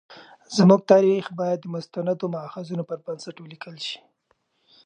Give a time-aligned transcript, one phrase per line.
[0.57, 3.99] زموږ تاریخ باید د مستندو مأخذونو پر بنسټ ولیکل شي.